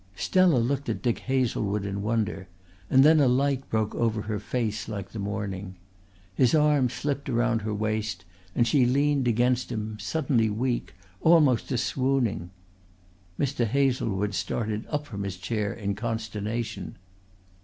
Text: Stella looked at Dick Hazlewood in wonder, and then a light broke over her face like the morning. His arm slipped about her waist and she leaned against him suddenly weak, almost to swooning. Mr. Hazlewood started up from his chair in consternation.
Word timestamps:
Stella 0.15 0.57
looked 0.57 0.89
at 0.89 1.03
Dick 1.03 1.19
Hazlewood 1.19 1.85
in 1.85 2.01
wonder, 2.01 2.47
and 2.89 3.03
then 3.05 3.19
a 3.19 3.27
light 3.27 3.69
broke 3.69 3.93
over 3.93 4.23
her 4.23 4.39
face 4.39 4.87
like 4.87 5.11
the 5.11 5.19
morning. 5.19 5.75
His 6.33 6.55
arm 6.55 6.89
slipped 6.89 7.29
about 7.29 7.61
her 7.61 7.73
waist 7.75 8.25
and 8.55 8.67
she 8.67 8.83
leaned 8.83 9.27
against 9.27 9.71
him 9.71 9.99
suddenly 9.99 10.49
weak, 10.49 10.95
almost 11.21 11.69
to 11.69 11.77
swooning. 11.77 12.49
Mr. 13.39 13.67
Hazlewood 13.67 14.33
started 14.33 14.87
up 14.89 15.05
from 15.05 15.21
his 15.21 15.37
chair 15.37 15.71
in 15.71 15.93
consternation. 15.93 16.97